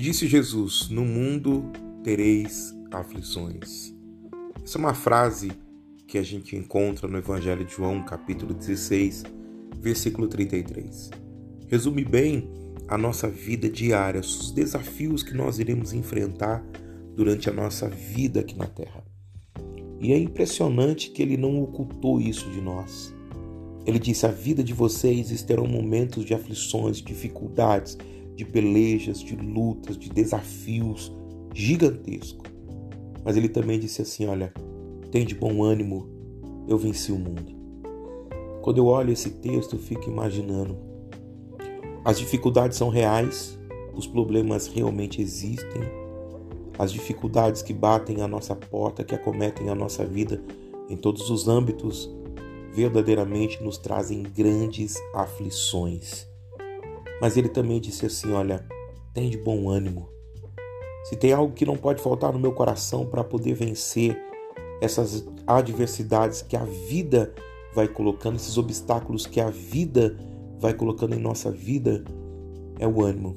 [0.00, 1.70] disse Jesus: No mundo
[2.02, 3.94] tereis aflições.
[4.64, 5.52] Essa é uma frase
[6.06, 9.24] que a gente encontra no Evangelho de João, capítulo 16,
[9.78, 11.10] versículo 33.
[11.68, 12.50] Resume bem
[12.88, 16.64] a nossa vida diária, os desafios que nós iremos enfrentar
[17.14, 19.04] durante a nossa vida aqui na Terra.
[20.00, 23.14] E é impressionante que ele não ocultou isso de nós.
[23.86, 27.96] Ele disse: A vida de vocês terão momentos de aflições, dificuldades,
[28.34, 31.12] de pelejas, de lutas, de desafios
[31.54, 32.50] gigantescos.
[33.24, 34.52] Mas ele também disse assim: Olha,
[35.10, 36.08] tem de bom ânimo,
[36.68, 37.52] eu venci o mundo.
[38.62, 40.78] Quando eu olho esse texto, eu fico imaginando.
[42.04, 43.58] As dificuldades são reais,
[43.94, 45.82] os problemas realmente existem,
[46.78, 50.42] as dificuldades que batem a nossa porta, que acometem a nossa vida
[50.88, 52.10] em todos os âmbitos,
[52.72, 56.31] verdadeiramente nos trazem grandes aflições.
[57.22, 58.66] Mas ele também disse assim: Olha,
[59.14, 60.08] tem de bom ânimo.
[61.04, 64.20] Se tem algo que não pode faltar no meu coração para poder vencer
[64.80, 67.32] essas adversidades que a vida
[67.72, 70.18] vai colocando, esses obstáculos que a vida
[70.58, 72.04] vai colocando em nossa vida,
[72.80, 73.36] é o ânimo.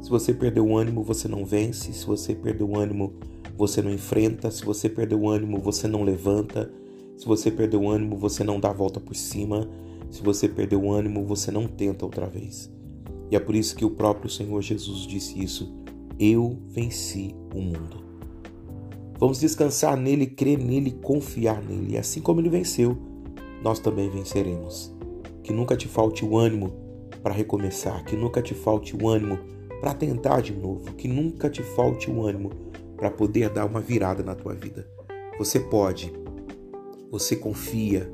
[0.00, 1.92] Se você perdeu o ânimo, você não vence.
[1.92, 3.14] Se você perdeu o ânimo,
[3.56, 4.50] você não enfrenta.
[4.50, 6.68] Se você perdeu o ânimo, você não levanta.
[7.16, 9.68] Se você perdeu o ânimo, você não dá a volta por cima.
[10.10, 12.68] Se você perdeu o ânimo, você não tenta outra vez.
[13.32, 15.74] E é por isso que o próprio Senhor Jesus disse isso:
[16.18, 18.04] Eu venci o mundo.
[19.18, 21.94] Vamos descansar nele, crer nele, confiar nele.
[21.94, 22.94] E assim como ele venceu,
[23.62, 24.94] nós também venceremos.
[25.42, 26.74] Que nunca te falte o ânimo
[27.22, 29.38] para recomeçar, que nunca te falte o ânimo
[29.80, 32.50] para tentar de novo, que nunca te falte o ânimo
[32.98, 34.86] para poder dar uma virada na tua vida.
[35.38, 36.12] Você pode,
[37.10, 38.12] você confia,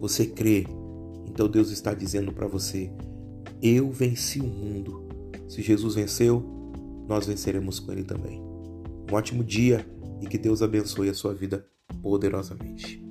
[0.00, 0.66] você crê.
[1.28, 2.90] Então Deus está dizendo para você:
[3.62, 5.06] eu venci o mundo.
[5.48, 6.42] Se Jesus venceu,
[7.08, 8.40] nós venceremos com ele também.
[8.40, 9.86] Um ótimo dia
[10.20, 11.66] e que Deus abençoe a sua vida
[12.02, 13.05] poderosamente.